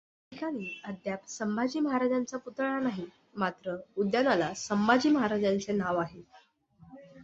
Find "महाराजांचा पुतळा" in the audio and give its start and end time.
1.79-2.79